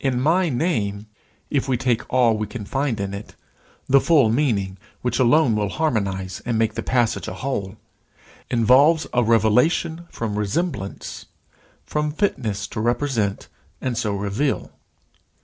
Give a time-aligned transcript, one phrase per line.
[0.00, 1.06] In my name,
[1.48, 3.36] if we take all we can find in it,
[3.88, 7.76] the full meaning which alone will harmonize and make the passage a whole,
[8.50, 11.26] involves a revelation from resemblance,
[11.84, 13.46] from fitness to represent
[13.80, 14.72] and so reveal.